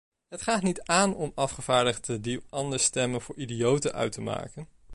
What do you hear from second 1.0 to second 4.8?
om afgevaardigden die anders stemmen voor idioten uit te maken.